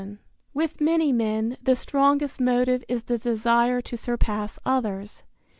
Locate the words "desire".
3.19-3.81